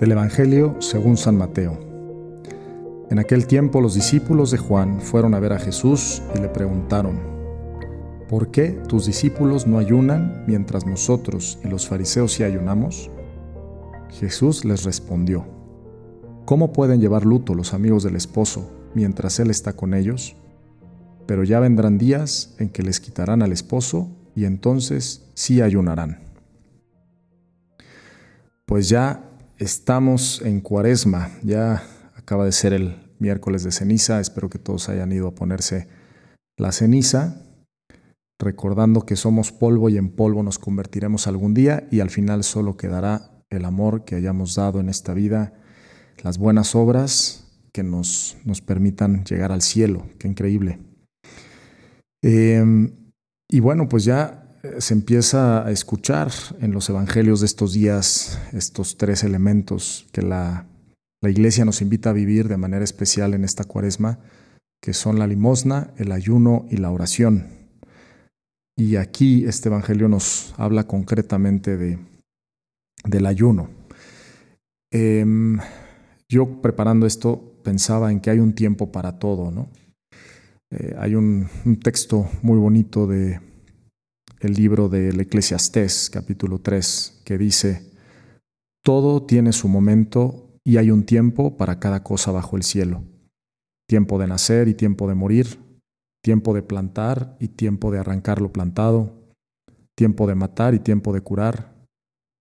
Del 0.00 0.12
Evangelio 0.12 0.76
según 0.78 1.16
San 1.16 1.36
Mateo. 1.36 1.76
En 3.10 3.18
aquel 3.18 3.48
tiempo 3.48 3.80
los 3.80 3.94
discípulos 3.94 4.52
de 4.52 4.58
Juan 4.58 5.00
fueron 5.00 5.34
a 5.34 5.40
ver 5.40 5.52
a 5.52 5.58
Jesús 5.58 6.22
y 6.36 6.38
le 6.38 6.48
preguntaron, 6.48 7.18
¿por 8.28 8.52
qué 8.52 8.80
tus 8.86 9.06
discípulos 9.06 9.66
no 9.66 9.78
ayunan 9.78 10.44
mientras 10.46 10.86
nosotros 10.86 11.58
y 11.64 11.68
los 11.68 11.88
fariseos 11.88 12.32
sí 12.32 12.44
ayunamos? 12.44 13.10
Jesús 14.10 14.64
les 14.64 14.84
respondió, 14.84 15.46
¿cómo 16.44 16.72
pueden 16.72 17.00
llevar 17.00 17.26
luto 17.26 17.56
los 17.56 17.74
amigos 17.74 18.04
del 18.04 18.14
esposo 18.14 18.70
mientras 18.94 19.40
él 19.40 19.50
está 19.50 19.72
con 19.72 19.94
ellos? 19.94 20.36
Pero 21.26 21.42
ya 21.42 21.58
vendrán 21.58 21.98
días 21.98 22.54
en 22.58 22.68
que 22.68 22.84
les 22.84 23.00
quitarán 23.00 23.42
al 23.42 23.50
esposo 23.50 24.08
y 24.36 24.44
entonces 24.44 25.28
sí 25.34 25.60
ayunarán. 25.60 26.20
Pues 28.64 28.88
ya 28.88 29.27
Estamos 29.58 30.40
en 30.42 30.60
cuaresma, 30.60 31.32
ya 31.42 31.82
acaba 32.14 32.44
de 32.44 32.52
ser 32.52 32.72
el 32.72 32.94
miércoles 33.18 33.64
de 33.64 33.72
ceniza, 33.72 34.20
espero 34.20 34.48
que 34.48 34.60
todos 34.60 34.88
hayan 34.88 35.10
ido 35.10 35.26
a 35.26 35.34
ponerse 35.34 35.88
la 36.56 36.70
ceniza, 36.70 37.42
recordando 38.38 39.04
que 39.04 39.16
somos 39.16 39.50
polvo 39.50 39.88
y 39.88 39.96
en 39.98 40.10
polvo 40.10 40.44
nos 40.44 40.60
convertiremos 40.60 41.26
algún 41.26 41.54
día 41.54 41.88
y 41.90 41.98
al 41.98 42.10
final 42.10 42.44
solo 42.44 42.76
quedará 42.76 43.32
el 43.50 43.64
amor 43.64 44.04
que 44.04 44.14
hayamos 44.14 44.54
dado 44.54 44.78
en 44.78 44.88
esta 44.88 45.12
vida, 45.12 45.54
las 46.22 46.38
buenas 46.38 46.76
obras 46.76 47.44
que 47.72 47.82
nos, 47.82 48.36
nos 48.44 48.60
permitan 48.60 49.24
llegar 49.24 49.50
al 49.50 49.62
cielo, 49.62 50.06
qué 50.20 50.28
increíble. 50.28 50.78
Em, 52.22 52.92
y 53.50 53.58
bueno, 53.58 53.88
pues 53.88 54.04
ya 54.04 54.47
se 54.78 54.94
empieza 54.94 55.64
a 55.64 55.70
escuchar 55.70 56.30
en 56.60 56.72
los 56.72 56.88
evangelios 56.88 57.40
de 57.40 57.46
estos 57.46 57.72
días 57.72 58.40
estos 58.52 58.96
tres 58.96 59.22
elementos 59.22 60.06
que 60.12 60.22
la, 60.22 60.66
la, 61.22 61.30
iglesia 61.30 61.64
nos 61.64 61.80
invita 61.80 62.10
a 62.10 62.14
vivir 62.14 62.48
de 62.48 62.56
manera 62.56 62.84
especial 62.84 63.34
en 63.34 63.44
esta 63.44 63.64
cuaresma, 63.64 64.18
que 64.82 64.94
son 64.94 65.18
la 65.18 65.26
limosna, 65.26 65.92
el 65.96 66.12
ayuno 66.12 66.66
y 66.70 66.76
la 66.78 66.90
oración. 66.90 67.46
Y 68.76 68.96
aquí 68.96 69.44
este 69.44 69.68
evangelio 69.68 70.08
nos 70.08 70.54
habla 70.56 70.84
concretamente 70.86 71.76
de, 71.76 71.98
del 73.04 73.26
ayuno. 73.26 73.70
Em, 74.90 75.58
yo 76.28 76.60
preparando 76.62 77.06
esto 77.06 77.54
pensaba 77.62 78.10
en 78.10 78.20
que 78.20 78.30
hay 78.30 78.38
un 78.38 78.54
tiempo 78.54 78.90
para 78.90 79.18
todo, 79.18 79.50
¿no? 79.50 79.68
Eh, 80.70 80.94
hay 80.98 81.14
un, 81.14 81.48
un 81.64 81.80
texto 81.80 82.28
muy 82.42 82.58
bonito 82.58 83.06
de 83.06 83.47
el 84.40 84.54
libro 84.54 84.88
del 84.88 85.20
Eclesiastés, 85.20 86.10
capítulo 86.10 86.60
3, 86.60 87.22
que 87.24 87.38
dice, 87.38 87.90
Todo 88.84 89.24
tiene 89.24 89.52
su 89.52 89.68
momento 89.68 90.60
y 90.64 90.76
hay 90.76 90.90
un 90.90 91.04
tiempo 91.04 91.56
para 91.56 91.80
cada 91.80 92.04
cosa 92.04 92.30
bajo 92.30 92.56
el 92.56 92.62
cielo. 92.62 93.02
Tiempo 93.88 94.18
de 94.18 94.28
nacer 94.28 94.68
y 94.68 94.74
tiempo 94.74 95.08
de 95.08 95.14
morir, 95.14 95.58
tiempo 96.22 96.54
de 96.54 96.62
plantar 96.62 97.36
y 97.40 97.48
tiempo 97.48 97.90
de 97.90 97.98
arrancar 97.98 98.40
lo 98.40 98.52
plantado, 98.52 99.34
tiempo 99.96 100.26
de 100.26 100.34
matar 100.34 100.74
y 100.74 100.78
tiempo 100.78 101.12
de 101.12 101.20
curar, 101.20 101.74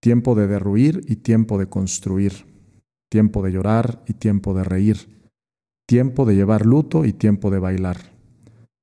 tiempo 0.02 0.36
de 0.36 0.48
derruir 0.48 1.04
y 1.08 1.18
tiempo 1.18 1.58
de 1.58 1.68
construir, 1.68 2.46
tiempo 3.10 3.42
de 3.42 3.52
llorar 3.52 4.04
y 4.08 4.14
tiempo 4.14 4.54
de 4.54 4.64
reír, 4.64 5.32
tiempo 5.88 6.26
de 6.26 6.36
llevar 6.36 6.66
luto 6.66 7.06
y 7.06 7.14
tiempo 7.14 7.50
de 7.50 7.60
bailar 7.60 8.17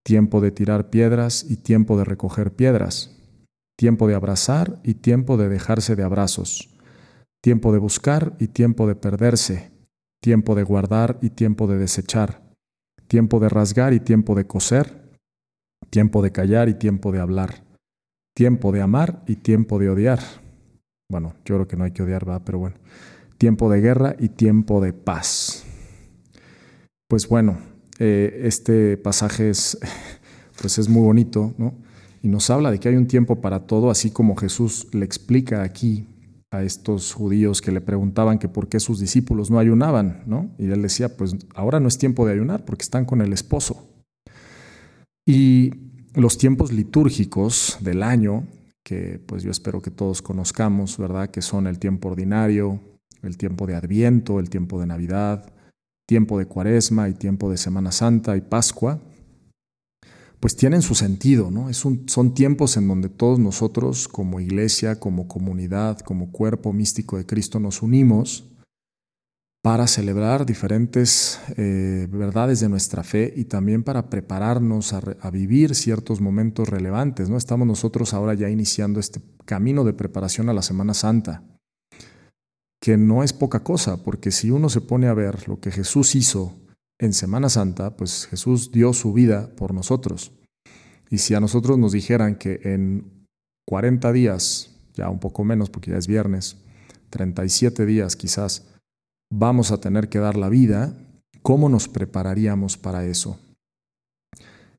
tiempo 0.04 0.40
de 0.40 0.50
tirar 0.50 0.90
piedras 0.90 1.44
y 1.48 1.56
tiempo 1.56 1.96
de 1.96 2.04
recoger 2.04 2.52
piedras, 2.52 3.18
tiempo 3.76 4.06
de 4.06 4.14
abrazar 4.14 4.80
y 4.84 4.94
tiempo 4.94 5.36
de 5.36 5.48
dejarse 5.48 5.96
de 5.96 6.02
abrazos, 6.02 6.70
tiempo 7.42 7.72
de 7.72 7.78
buscar 7.78 8.36
y 8.38 8.48
tiempo 8.48 8.86
de 8.86 8.94
perderse, 8.94 9.72
tiempo 10.22 10.54
de 10.54 10.62
guardar 10.62 11.18
y 11.22 11.30
tiempo 11.30 11.66
de 11.66 11.78
desechar, 11.78 12.42
tiempo 13.08 13.40
de 13.40 13.48
rasgar 13.48 13.94
y 13.94 14.00
tiempo 14.00 14.34
de 14.34 14.46
coser, 14.46 15.10
tiempo 15.90 16.22
de 16.22 16.32
callar 16.32 16.68
y 16.68 16.74
tiempo 16.74 17.10
de 17.10 17.20
hablar, 17.20 17.64
tiempo 18.34 18.72
de 18.72 18.82
amar 18.82 19.22
y 19.26 19.36
tiempo 19.36 19.78
de 19.78 19.88
odiar. 19.88 20.20
Bueno, 21.10 21.34
yo 21.44 21.56
creo 21.56 21.68
que 21.68 21.76
no 21.76 21.84
hay 21.84 21.92
que 21.92 22.02
odiar, 22.02 22.28
va, 22.28 22.44
pero 22.44 22.58
bueno. 22.58 22.76
Tiempo 23.38 23.70
de 23.70 23.80
guerra 23.80 24.16
y 24.18 24.28
tiempo 24.28 24.80
de 24.80 24.92
paz. 24.92 25.64
Pues 27.08 27.28
bueno, 27.28 27.58
eh, 27.98 28.40
este 28.44 28.96
pasaje 28.96 29.50
es, 29.50 29.78
pues 30.60 30.78
es 30.78 30.88
muy 30.88 31.02
bonito, 31.02 31.54
¿no? 31.58 31.74
Y 32.22 32.28
nos 32.28 32.48
habla 32.48 32.70
de 32.70 32.80
que 32.80 32.88
hay 32.88 32.96
un 32.96 33.06
tiempo 33.06 33.40
para 33.40 33.66
todo, 33.66 33.90
así 33.90 34.10
como 34.10 34.34
Jesús 34.36 34.88
le 34.92 35.04
explica 35.04 35.62
aquí 35.62 36.06
a 36.50 36.62
estos 36.62 37.12
judíos 37.12 37.60
que 37.60 37.72
le 37.72 37.80
preguntaban 37.80 38.38
que 38.38 38.48
por 38.48 38.68
qué 38.68 38.80
sus 38.80 39.00
discípulos 39.00 39.50
no 39.50 39.58
ayunaban, 39.58 40.22
¿no? 40.26 40.50
Y 40.58 40.70
él 40.70 40.82
decía, 40.82 41.16
pues 41.16 41.36
ahora 41.54 41.80
no 41.80 41.88
es 41.88 41.98
tiempo 41.98 42.26
de 42.26 42.32
ayunar 42.32 42.64
porque 42.64 42.82
están 42.82 43.04
con 43.04 43.20
el 43.20 43.32
esposo. 43.32 43.88
Y 45.26 45.72
los 46.14 46.38
tiempos 46.38 46.72
litúrgicos 46.72 47.78
del 47.80 48.02
año, 48.02 48.46
que 48.84 49.20
pues 49.26 49.42
yo 49.42 49.50
espero 49.50 49.82
que 49.82 49.90
todos 49.90 50.22
conozcamos, 50.22 50.96
¿verdad? 50.96 51.30
Que 51.30 51.42
son 51.42 51.66
el 51.66 51.78
tiempo 51.78 52.08
ordinario, 52.08 52.80
el 53.22 53.36
tiempo 53.36 53.66
de 53.66 53.74
Adviento, 53.74 54.38
el 54.38 54.48
tiempo 54.48 54.80
de 54.80 54.86
Navidad, 54.86 55.53
tiempo 56.06 56.38
de 56.38 56.46
cuaresma 56.46 57.08
y 57.08 57.14
tiempo 57.14 57.50
de 57.50 57.56
Semana 57.56 57.92
Santa 57.92 58.36
y 58.36 58.40
Pascua, 58.40 59.00
pues 60.40 60.56
tienen 60.56 60.82
su 60.82 60.94
sentido, 60.94 61.50
¿no? 61.50 61.72
Son 61.72 62.34
tiempos 62.34 62.76
en 62.76 62.86
donde 62.86 63.08
todos 63.08 63.38
nosotros 63.38 64.08
como 64.08 64.40
iglesia, 64.40 65.00
como 65.00 65.26
comunidad, 65.26 66.00
como 66.00 66.32
cuerpo 66.32 66.72
místico 66.74 67.16
de 67.16 67.24
Cristo 67.24 67.60
nos 67.60 67.80
unimos 67.80 68.50
para 69.62 69.86
celebrar 69.86 70.44
diferentes 70.44 71.40
eh, 71.56 72.06
verdades 72.10 72.60
de 72.60 72.68
nuestra 72.68 73.02
fe 73.02 73.32
y 73.34 73.46
también 73.46 73.82
para 73.82 74.10
prepararnos 74.10 74.92
a, 74.92 75.00
a, 75.22 75.30
vivir 75.30 75.74
ciertos 75.74 76.20
momentos 76.20 76.68
relevantes. 76.68 77.30
¿no? 77.30 77.38
Estamos 77.38 77.66
nosotros 77.66 78.12
ahora 78.12 78.34
ya 78.34 78.50
iniciando 78.50 79.00
este 79.00 79.22
camino 79.46 79.82
de 79.82 79.94
preparación 79.94 80.50
a 80.50 80.52
la 80.52 80.60
Semana 80.60 80.92
Santa 80.92 81.53
que 82.84 82.98
no 82.98 83.22
es 83.22 83.32
poca 83.32 83.64
cosa, 83.64 84.04
porque 84.04 84.30
si 84.30 84.50
uno 84.50 84.68
se 84.68 84.82
pone 84.82 85.06
a 85.06 85.14
ver 85.14 85.48
lo 85.48 85.58
que 85.58 85.70
Jesús 85.70 86.14
hizo 86.14 86.52
en 87.00 87.14
Semana 87.14 87.48
Santa, 87.48 87.96
pues 87.96 88.26
Jesús 88.26 88.72
dio 88.72 88.92
su 88.92 89.14
vida 89.14 89.48
por 89.56 89.72
nosotros. 89.72 90.32
Y 91.08 91.16
si 91.16 91.34
a 91.34 91.40
nosotros 91.40 91.78
nos 91.78 91.92
dijeran 91.92 92.36
que 92.36 92.60
en 92.62 93.26
40 93.66 94.12
días, 94.12 94.76
ya 94.92 95.08
un 95.08 95.18
poco 95.18 95.44
menos 95.44 95.70
porque 95.70 95.92
ya 95.92 95.96
es 95.96 96.06
viernes, 96.06 96.58
37 97.08 97.86
días 97.86 98.16
quizás, 98.16 98.66
vamos 99.32 99.70
a 99.70 99.80
tener 99.80 100.10
que 100.10 100.18
dar 100.18 100.36
la 100.36 100.50
vida, 100.50 100.94
¿cómo 101.40 101.70
nos 101.70 101.88
prepararíamos 101.88 102.76
para 102.76 103.06
eso? 103.06 103.40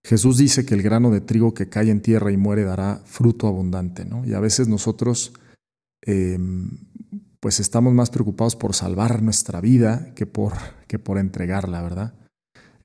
Jesús 0.04 0.38
dice 0.38 0.64
que 0.64 0.76
el 0.76 0.84
grano 0.84 1.10
de 1.10 1.22
trigo 1.22 1.56
que 1.56 1.70
cae 1.70 1.90
en 1.90 2.04
tierra 2.04 2.32
y 2.32 2.38
muere 2.38 2.66
dará 2.66 3.02
fruto 3.06 3.48
abundante, 3.48 4.06
¿no? 4.06 4.24
Y 4.28 4.36
a 4.36 4.40
veces 4.40 4.68
nosotros 4.68 5.34
em, 6.04 6.70
pues 7.46 7.60
estamos 7.60 7.94
más 7.94 8.10
preocupados 8.10 8.56
por 8.56 8.74
salvar 8.74 9.22
nuestra 9.22 9.62
vida 9.62 10.16
que 10.16 10.26
por, 10.26 10.54
que 10.88 10.98
por 10.98 11.20
entregarla, 11.20 11.84
¿verdad? 11.84 12.16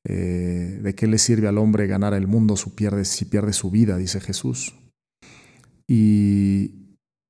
Eh, 0.06 0.80
¿De 0.82 0.94
qué 0.94 1.06
le 1.06 1.16
sirve 1.16 1.48
al 1.48 1.56
hombre 1.56 1.86
ganar 1.86 2.12
el 2.12 2.26
mundo 2.26 2.58
si 2.58 2.68
pierde, 2.68 3.06
si 3.06 3.24
pierde 3.24 3.54
su 3.54 3.70
vida? 3.70 3.96
Dice 3.96 4.20
Jesús. 4.20 4.74
Y, 5.88 6.74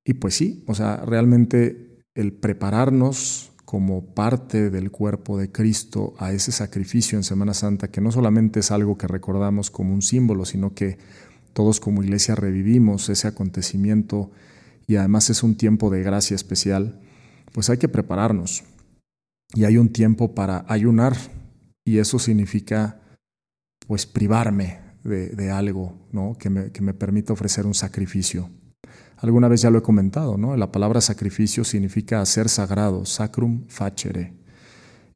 y 0.05 0.15
pues 0.15 0.35
sí, 0.35 0.65
o 0.67 0.75
sea, 0.75 1.05
realmente 1.07 2.03
el 2.17 2.33
prepararnos 2.33 3.53
como 3.65 4.13
parte 4.13 4.69
del 4.69 4.91
cuerpo 4.91 5.39
de 5.39 5.53
Cristo 5.53 6.15
a 6.19 6.33
ese 6.33 6.51
sacrificio 6.51 7.17
en 7.17 7.23
Semana 7.23 7.55
Santa, 7.55 7.93
que 7.93 8.01
no 8.01 8.11
solamente 8.11 8.59
es 8.59 8.73
algo 8.73 8.99
que 8.99 9.07
recordamos 9.07 9.71
como 9.71 9.95
un 9.95 10.03
símbolo, 10.03 10.45
sino 10.47 10.75
que 10.75 10.99
todos 11.53 11.79
como 11.79 12.03
iglesia 12.03 12.35
revivimos 12.35 13.09
ese 13.09 13.29
acontecimiento 13.29 14.33
y 14.89 14.97
además 14.97 15.31
es 15.31 15.45
un 15.45 15.55
tiempo 15.55 15.91
de 15.91 16.03
gracia 16.03 16.35
especial 16.35 16.99
pues 17.53 17.71
hay 17.71 17.79
que 17.79 17.89
prepararnos. 17.89 18.65
Y 19.55 19.65
hay 19.65 19.79
un 19.79 19.89
tiempo 19.89 20.35
para 20.35 20.65
ayunar 20.69 21.17
y 21.85 21.99
eso 21.99 22.19
significa 22.19 23.01
pues 23.87 24.07
privarme 24.07 24.81
de, 25.03 25.51
algo 25.51 26.07
¿no? 26.13 26.37
que, 26.39 26.51
me, 26.51 26.71
que 26.71 26.83
me 26.83 26.95
permita 26.95 27.33
ofrecer 27.33 27.67
un 27.67 27.75
sacrificio. 27.75 28.51
Alguna 29.17 29.49
vez 29.49 29.63
ya 29.63 29.71
lo 29.71 29.79
he 29.79 29.83
comentado, 29.83 30.39
¿no? 30.39 30.57
La 30.57 30.73
palabra 30.73 31.01
sacrificio 31.01 31.65
significa 31.65 32.21
hacer 32.21 32.49
sagrado, 32.49 33.05
sacrum 33.05 33.67
facere. 33.69 34.33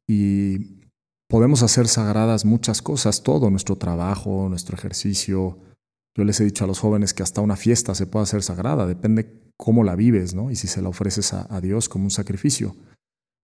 Y 0.07 0.81
podemos 1.27 1.63
hacer 1.63 1.87
sagradas 1.87 2.45
muchas 2.45 2.81
cosas, 2.81 3.23
todo, 3.23 3.49
nuestro 3.49 3.77
trabajo, 3.77 4.47
nuestro 4.47 4.77
ejercicio. 4.77 5.57
Yo 6.15 6.23
les 6.23 6.39
he 6.39 6.45
dicho 6.45 6.65
a 6.65 6.67
los 6.67 6.79
jóvenes 6.79 7.13
que 7.13 7.23
hasta 7.23 7.41
una 7.41 7.55
fiesta 7.55 7.95
se 7.95 8.05
puede 8.05 8.23
hacer 8.23 8.43
sagrada, 8.43 8.85
depende 8.85 9.44
cómo 9.57 9.83
la 9.83 9.95
vives, 9.95 10.33
¿no? 10.33 10.51
Y 10.51 10.55
si 10.55 10.67
se 10.67 10.81
la 10.81 10.89
ofreces 10.89 11.33
a, 11.33 11.61
Dios 11.61 11.89
como 11.89 12.05
un 12.05 12.11
sacrificio. 12.11 12.75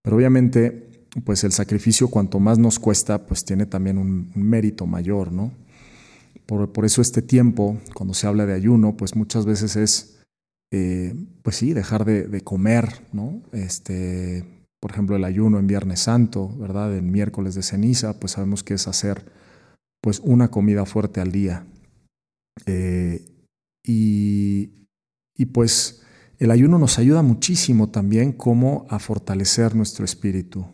Pero 0.03 0.17
obviamente, 0.17 1.07
pues 1.23 1.43
el 1.43 1.51
sacrificio 1.51 2.09
cuanto 2.09 2.39
más 2.39 2.57
nos 2.57 2.79
cuesta, 2.79 3.25
pues 3.25 3.45
tiene 3.45 3.65
también 3.65 3.97
un, 3.97 4.31
mérito 4.35 4.85
mayor, 4.85 5.31
¿no? 5.31 5.51
Por, 6.45 6.83
eso 6.83 7.01
este 7.01 7.21
tiempo, 7.21 7.77
cuando 7.93 8.13
se 8.13 8.27
habla 8.27 8.45
de 8.45 8.53
ayuno, 8.53 8.97
pues 8.97 9.15
muchas 9.15 9.45
veces 9.45 9.77
es, 9.77 10.21
eh, 10.73 11.15
pues 11.43 11.55
sí, 11.55 11.71
dejar 11.73 12.03
de, 12.03 12.41
comer, 12.41 12.89
¿no? 13.13 13.41
Este, 13.53 14.45
por 14.81 14.91
ejemplo, 14.91 15.15
el 15.15 15.23
ayuno 15.23 15.59
en 15.59 15.67
Viernes 15.67 16.01
Santo, 16.01 16.49
¿verdad? 16.57 16.97
En 16.97 17.09
miércoles 17.09 17.55
de 17.55 17.63
ceniza, 17.63 18.19
pues 18.19 18.33
sabemos 18.33 18.63
que 18.63 18.73
es 18.73 18.87
hacer 18.87 19.31
pues 20.01 20.19
una 20.19 20.49
comida 20.49 20.85
fuerte 20.85 21.21
al 21.21 21.31
día. 21.31 21.65
Eh, 22.65 23.23
y, 23.85 24.81
y 25.41 25.47
pues 25.47 26.03
el 26.38 26.51
ayuno 26.51 26.77
nos 26.77 26.99
ayuda 26.99 27.23
muchísimo 27.23 27.89
también 27.89 28.31
como 28.31 28.85
a 28.89 28.99
fortalecer 28.99 29.75
nuestro 29.75 30.05
espíritu. 30.05 30.67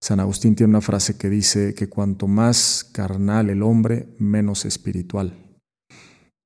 San 0.00 0.18
Agustín 0.18 0.56
tiene 0.56 0.70
una 0.70 0.80
frase 0.80 1.16
que 1.16 1.30
dice 1.30 1.72
que 1.72 1.88
cuanto 1.88 2.26
más 2.26 2.82
carnal 2.82 3.48
el 3.48 3.62
hombre, 3.62 4.08
menos 4.18 4.64
espiritual. 4.64 5.34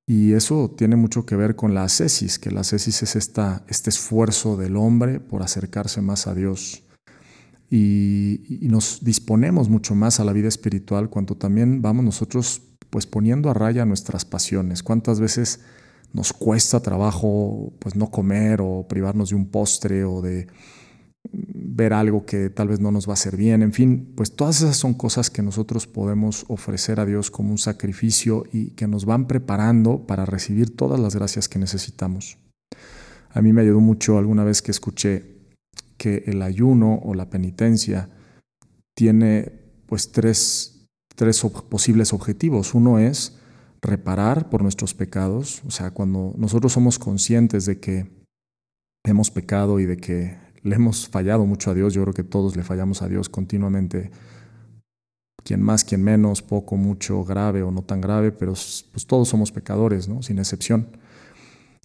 Y 0.06 0.34
eso 0.34 0.74
tiene 0.76 0.96
mucho 0.96 1.24
que 1.24 1.34
ver 1.34 1.56
con 1.56 1.72
la 1.72 1.84
ascesis, 1.84 2.38
que 2.38 2.50
la 2.50 2.60
ascesis 2.60 3.02
es 3.02 3.16
esta, 3.16 3.64
este 3.68 3.88
esfuerzo 3.88 4.58
del 4.58 4.76
hombre 4.76 5.18
por 5.18 5.42
acercarse 5.42 6.02
más 6.02 6.26
a 6.26 6.34
Dios. 6.34 6.82
Y, 7.70 8.58
nos 8.60 9.02
disponemos 9.02 9.70
mucho 9.70 9.94
más 9.94 10.20
a 10.20 10.24
la 10.24 10.34
vida 10.34 10.48
espiritual 10.48 11.08
cuanto 11.08 11.38
también 11.38 11.80
vamos 11.80 12.04
nosotros 12.04 12.60
pues 12.90 13.06
poniendo 13.06 13.48
a 13.48 13.54
raya 13.54 13.86
nuestras 13.86 14.26
pasiones. 14.26 14.82
¿Cuántas 14.82 15.20
veces 15.20 15.60
nos 16.12 16.32
cuesta 16.32 16.80
trabajo 16.80 17.72
pues 17.78 17.94
no 17.96 18.10
comer 18.10 18.60
o 18.60 18.86
privarnos 18.88 19.30
de 19.30 19.36
un 19.36 19.46
postre 19.46 20.04
o 20.04 20.22
de 20.22 20.48
ver 21.32 21.92
algo 21.92 22.24
que 22.24 22.50
tal 22.50 22.68
vez 22.68 22.80
no 22.80 22.90
nos 22.90 23.06
va 23.06 23.12
a 23.12 23.14
hacer 23.14 23.36
bien, 23.36 23.62
en 23.62 23.72
fin, 23.72 24.12
pues 24.16 24.34
todas 24.34 24.62
esas 24.62 24.76
son 24.76 24.94
cosas 24.94 25.30
que 25.30 25.42
nosotros 25.42 25.86
podemos 25.86 26.44
ofrecer 26.48 26.98
a 26.98 27.06
Dios 27.06 27.30
como 27.30 27.50
un 27.50 27.58
sacrificio 27.58 28.44
y 28.52 28.70
que 28.70 28.88
nos 28.88 29.04
van 29.04 29.26
preparando 29.26 30.06
para 30.06 30.24
recibir 30.24 30.74
todas 30.74 30.98
las 30.98 31.14
gracias 31.14 31.48
que 31.48 31.58
necesitamos. 31.58 32.38
A 33.32 33.42
mí 33.42 33.52
me 33.52 33.62
ayudó 33.62 33.80
mucho 33.80 34.18
alguna 34.18 34.44
vez 34.44 34.62
que 34.62 34.70
escuché 34.70 35.40
que 35.96 36.24
el 36.26 36.42
ayuno 36.42 37.00
o 37.04 37.14
la 37.14 37.30
penitencia 37.30 38.08
tiene 38.94 39.52
pues 39.86 40.12
tres, 40.12 40.86
tres 41.14 41.40
posibles 41.68 42.12
objetivos. 42.12 42.74
Uno 42.74 42.98
es 42.98 43.38
reparar 43.82 44.50
por 44.50 44.62
nuestros 44.62 44.94
pecados, 44.94 45.62
o 45.66 45.70
sea, 45.70 45.90
cuando 45.90 46.34
nosotros 46.36 46.72
somos 46.72 46.98
conscientes 46.98 47.66
de 47.66 47.80
que 47.80 48.10
hemos 49.04 49.30
pecado 49.30 49.80
y 49.80 49.86
de 49.86 49.96
que 49.96 50.38
le 50.62 50.76
hemos 50.76 51.08
fallado 51.08 51.46
mucho 51.46 51.70
a 51.70 51.74
Dios, 51.74 51.94
yo 51.94 52.02
creo 52.02 52.14
que 52.14 52.24
todos 52.24 52.56
le 52.56 52.62
fallamos 52.62 53.02
a 53.02 53.08
Dios 53.08 53.28
continuamente, 53.28 54.10
quien 55.42 55.62
más, 55.62 55.84
quien 55.84 56.02
menos, 56.02 56.42
poco, 56.42 56.76
mucho, 56.76 57.24
grave 57.24 57.62
o 57.62 57.70
no 57.70 57.82
tan 57.82 58.00
grave, 58.00 58.32
pero 58.32 58.52
pues 58.52 59.06
todos 59.06 59.28
somos 59.28 59.52
pecadores, 59.52 60.08
¿no? 60.08 60.22
sin 60.22 60.38
excepción. 60.38 60.88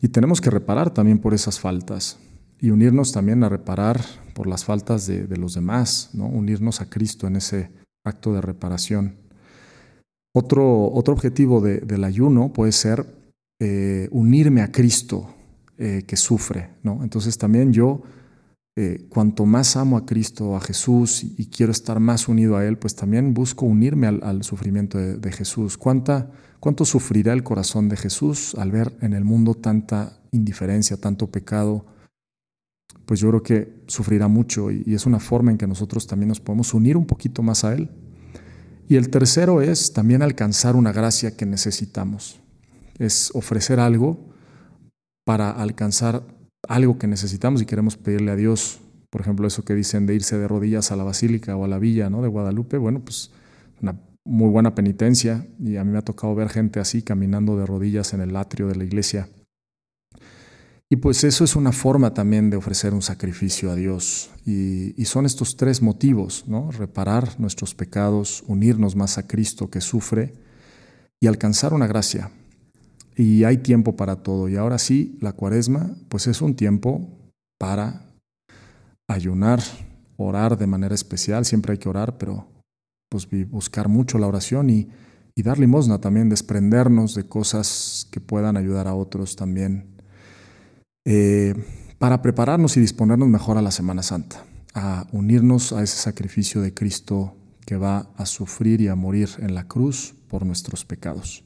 Y 0.01 0.09
tenemos 0.09 0.41
que 0.41 0.49
reparar 0.49 0.93
también 0.93 1.19
por 1.19 1.33
esas 1.33 1.59
faltas 1.59 2.19
y 2.59 2.69
unirnos 2.69 3.13
también 3.13 3.43
a 3.43 3.49
reparar 3.49 4.01
por 4.33 4.47
las 4.47 4.65
faltas 4.65 5.07
de, 5.07 5.37
los 5.37 5.53
demás, 5.53 6.09
¿no? 6.13 6.25
unirnos 6.25 6.81
a 6.81 6.89
Cristo 6.89 7.27
en 7.27 7.37
ese 7.37 7.71
acto 8.03 8.33
de 8.33 8.41
reparación. 8.41 9.24
Otro, 10.37 10.91
otro 10.91 11.13
objetivo 11.13 11.61
del 11.61 12.03
ayuno 12.03 12.51
puede 12.51 12.73
ser 12.73 13.05
eh, 13.61 14.09
unirme 14.11 14.63
a 14.63 14.69
Cristo 14.69 15.33
eh, 15.77 16.03
que 16.05 16.17
sufre. 16.17 16.71
¿no? 16.83 17.03
Entonces 17.03 17.37
también 17.37 17.71
yo 17.71 18.01
eh, 18.75 19.05
cuanto 19.07 19.45
más 19.45 19.77
amo 19.77 19.95
a 19.95 20.05
Cristo, 20.05 20.57
a 20.57 20.59
Jesús 20.59 21.23
y, 21.23 21.45
quiero 21.45 21.71
estar 21.71 22.01
más 22.01 22.27
unido 22.27 22.57
a 22.57 22.65
Él, 22.65 22.77
pues 22.77 22.95
también 22.95 23.33
busco 23.33 23.65
unirme 23.65 24.07
al, 24.07 24.43
sufrimiento 24.43 24.97
de, 24.97 25.31
Jesús. 25.31 25.77
¿Cuánta, 25.77 26.29
¿Cuánto 26.59 26.83
sufrirá 26.83 27.31
el 27.31 27.43
corazón 27.43 27.87
de 27.87 27.95
Jesús 27.95 28.55
al 28.55 28.71
ver 28.71 28.91
en 28.99 29.13
el 29.13 29.23
mundo 29.23 29.53
tanta 29.53 30.19
indiferencia, 30.31 30.97
tanto 30.97 31.31
pecado? 31.31 31.85
Pues 33.05 33.21
yo 33.21 33.29
creo 33.29 33.41
que 33.41 33.83
sufrirá 33.87 34.27
mucho 34.27 34.69
y, 34.69 34.83
y 34.85 34.95
es 34.95 35.05
una 35.05 35.21
forma 35.21 35.51
en 35.51 35.57
que 35.57 35.65
nosotros 35.65 36.07
también 36.07 36.27
nos 36.27 36.41
podemos 36.41 36.73
unir 36.73 36.97
un 36.97 37.05
poquito 37.05 37.41
más 37.41 37.63
a 37.63 37.73
Él. 37.73 37.89
Y 38.87 38.97
el 38.97 39.09
tercero 39.09 39.61
es 39.61 39.93
también 39.93 40.21
alcanzar 40.21 40.75
una 40.75 40.91
gracia 40.91 41.35
que 41.35 41.45
necesitamos. 41.45 42.39
Es 42.99 43.31
ofrecer 43.33 43.79
algo 43.79 44.33
para 45.25 45.49
alcanzar 45.49 46.23
algo 46.67 46.97
que 46.97 47.07
necesitamos 47.07 47.61
y 47.61 47.65
queremos 47.65 47.97
pedirle 47.97 48.31
a 48.31 48.35
Dios, 48.35 48.79
por 49.09 49.21
ejemplo, 49.21 49.47
eso 49.47 49.65
que 49.65 49.73
dicen 49.73 50.05
de 50.05 50.15
irse 50.15 50.37
de 50.37 50.47
rodillas 50.47 50.91
a 50.91 50.95
la 50.95 51.03
basílica 51.03 51.55
o 51.55 51.65
a 51.65 51.67
la 51.67 51.79
villa 51.79 52.09
¿no? 52.09 52.21
de 52.21 52.27
Guadalupe, 52.27 52.77
bueno, 52.77 53.01
pues 53.03 53.31
una 53.81 53.99
muy 54.23 54.49
buena 54.49 54.73
penitencia 54.73 55.45
y 55.59 55.77
a 55.77 55.83
mí 55.83 55.91
me 55.91 55.99
ha 55.99 56.03
tocado 56.03 56.33
ver 56.35 56.49
gente 56.49 56.79
así 56.79 57.01
caminando 57.01 57.57
de 57.57 57.65
rodillas 57.65 58.13
en 58.13 58.21
el 58.21 58.35
atrio 58.35 58.67
de 58.67 58.75
la 58.75 58.83
iglesia. 58.83 59.27
Y 60.95 60.97
pues 60.97 61.25
eso 61.25 61.43
es 61.43 61.57
una 61.57 61.73
forma 61.73 62.13
también 62.13 62.49
de 62.49 62.55
ofrecer 62.55 62.93
un 62.93 63.01
sacrificio 63.01 63.69
a 63.69 63.75
Dios. 63.75 64.29
Y, 64.45 64.93
son 65.03 65.25
estos 65.25 65.57
tres 65.57 65.81
motivos, 65.81 66.45
¿no? 66.47 66.71
Reparar 66.71 67.37
nuestros 67.37 67.75
pecados, 67.75 68.45
unirnos 68.47 68.95
más 68.95 69.17
a 69.17 69.27
Cristo 69.27 69.69
que 69.69 69.81
sufre 69.81 70.35
y 71.19 71.27
alcanzar 71.27 71.73
una 71.73 71.85
gracia 71.85 72.31
y 73.13 73.43
hay 73.43 73.57
tiempo 73.57 73.97
para 73.97 74.23
todo. 74.23 74.47
Y 74.47 74.55
ahora 74.55 74.77
sí, 74.77 75.17
la 75.19 75.33
cuaresma, 75.33 75.97
pues 76.07 76.27
es 76.27 76.41
un 76.41 76.55
tiempo 76.55 77.09
para 77.59 78.05
ayunar, 79.09 79.61
orar 80.15 80.57
de 80.57 80.67
manera 80.67 80.95
especial, 80.95 81.43
siempre 81.43 81.73
hay 81.73 81.77
que 81.77 81.89
orar, 81.89 82.17
pero 82.17 82.47
pues 83.09 83.27
buscar 83.49 83.89
mucho 83.89 84.17
la 84.17 84.27
oración 84.27 84.69
y 84.69 84.87
dar 85.35 85.59
limosna 85.59 85.99
también, 85.99 86.29
desprendernos 86.29 87.15
de 87.15 87.27
cosas 87.27 88.07
que 88.11 88.21
puedan 88.21 88.55
ayudar 88.55 88.87
a 88.87 88.95
otros 88.95 89.35
también, 89.35 89.94
eh, 91.05 91.53
para 91.99 92.21
prepararnos 92.21 92.77
y 92.77 92.81
disponernos 92.81 93.29
mejor 93.29 93.57
a 93.57 93.61
la 93.61 93.71
Semana 93.71 94.03
Santa, 94.03 94.43
a 94.73 95.07
unirnos 95.11 95.71
a 95.71 95.83
ese 95.83 95.97
sacrificio 95.97 96.61
de 96.61 96.73
Cristo 96.73 97.35
que 97.65 97.77
va 97.77 98.09
a 98.17 98.25
sufrir 98.25 98.81
y 98.81 98.87
a 98.87 98.95
morir 98.95 99.29
en 99.39 99.55
la 99.55 99.67
cruz 99.67 100.15
por 100.27 100.45
nuestros 100.45 100.83
pecados. 100.85 101.43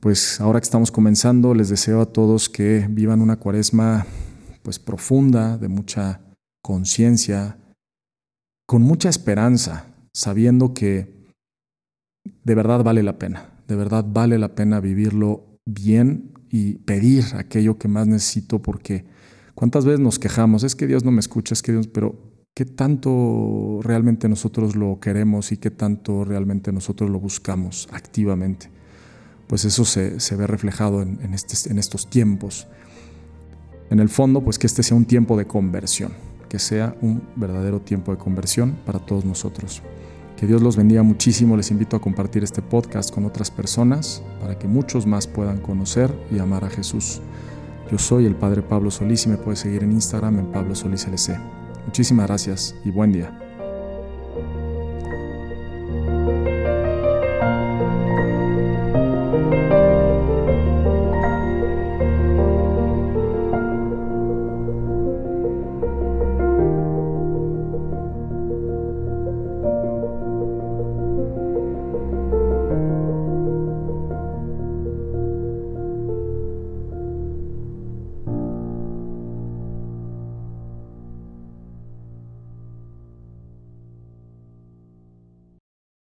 Pues 0.00 0.40
ahora 0.40 0.60
que 0.60 0.64
estamos 0.64 0.90
comenzando, 0.90 1.54
les 1.54 1.68
deseo 1.68 2.00
a 2.00 2.06
todos 2.06 2.48
que 2.48 2.86
vivan 2.88 3.20
una 3.20 3.36
cuaresma 3.36 4.06
pues 4.62 4.78
profunda, 4.78 5.58
de 5.58 5.68
mucha 5.68 6.20
conciencia, 6.62 7.58
con 8.66 8.82
mucha 8.82 9.08
esperanza, 9.08 9.86
sabiendo 10.14 10.74
que 10.74 11.20
de 12.44 12.54
verdad 12.54 12.82
vale 12.82 13.02
la 13.02 13.18
pena, 13.18 13.50
de 13.68 13.76
verdad 13.76 14.04
vale 14.06 14.38
la 14.38 14.54
pena 14.54 14.80
vivirlo 14.80 15.49
bien 15.72 16.32
y 16.50 16.74
pedir 16.78 17.24
aquello 17.34 17.78
que 17.78 17.88
más 17.88 18.06
necesito 18.06 18.60
porque 18.60 19.04
cuántas 19.54 19.84
veces 19.84 20.00
nos 20.00 20.18
quejamos, 20.18 20.62
es 20.64 20.74
que 20.74 20.86
Dios 20.86 21.04
no 21.04 21.12
me 21.12 21.20
escucha, 21.20 21.54
es 21.54 21.62
que 21.62 21.72
Dios, 21.72 21.86
pero 21.86 22.18
¿qué 22.54 22.64
tanto 22.64 23.80
realmente 23.82 24.28
nosotros 24.28 24.76
lo 24.76 25.00
queremos 25.00 25.52
y 25.52 25.56
qué 25.56 25.70
tanto 25.70 26.24
realmente 26.24 26.72
nosotros 26.72 27.10
lo 27.10 27.20
buscamos 27.20 27.88
activamente? 27.92 28.70
pues 29.50 29.64
eso 29.64 29.84
se, 29.84 30.36
ve 30.36 30.46
reflejado 30.46 31.02
en, 31.02 31.18
en 31.24 31.34
estos 31.78 32.08
tiempos. 32.08 32.68
En 33.90 33.98
el 33.98 34.08
fondo, 34.08 34.44
pues 34.44 34.60
que 34.60 34.68
este 34.68 34.84
sea 34.84 34.96
un 34.96 35.06
tiempo 35.06 35.36
de 35.36 35.48
conversión, 35.48 36.12
que 36.48 36.60
sea 36.60 36.94
un 37.02 37.20
verdadero 37.34 37.80
tiempo 37.80 38.12
de 38.12 38.18
conversión 38.18 38.78
para 38.86 39.00
todos 39.00 39.24
nosotros. 39.24 39.82
Que 40.40 40.46
Dios 40.46 40.62
los 40.62 40.74
bendiga 40.74 41.02
muchísimo. 41.02 41.54
Les 41.54 41.70
invito 41.70 41.96
a 41.96 42.00
compartir 42.00 42.42
este 42.42 42.62
podcast 42.62 43.14
con 43.14 43.26
otras 43.26 43.50
personas 43.50 44.22
para 44.40 44.58
que 44.58 44.68
muchos 44.68 45.04
más 45.04 45.26
puedan 45.26 45.58
conocer 45.58 46.10
y 46.30 46.38
amar 46.38 46.64
a 46.64 46.70
Jesús. 46.70 47.20
Yo 47.92 47.98
soy 47.98 48.24
el 48.24 48.34
Padre 48.34 48.62
Pablo 48.62 48.90
Solís 48.90 49.26
y 49.26 49.28
me 49.28 49.36
puedes 49.36 49.58
seguir 49.58 49.82
en 49.82 49.92
Instagram 49.92 50.38
en 50.38 50.46
Pablo 50.46 50.74
Solís 50.74 51.06
LC. 51.06 51.38
Muchísimas 51.84 52.26
gracias 52.26 52.74
y 52.86 52.90
buen 52.90 53.12
día. 53.12 53.49